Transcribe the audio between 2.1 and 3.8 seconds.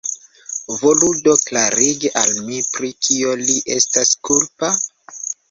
al mi, pri kio li